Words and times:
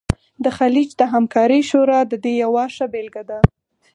د 0.43 0.45
خلیج 0.57 0.89
د 0.99 1.01
همکارۍ 1.13 1.61
شورا 1.69 1.99
د 2.11 2.13
دې 2.23 2.33
یوه 2.43 2.65
ښه 2.75 2.85
بیلګه 2.93 3.23
ده 3.29 3.39